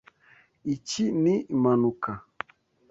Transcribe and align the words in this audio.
Iki 0.73 1.03
ni 1.21 1.35
impanuka. 1.53 2.11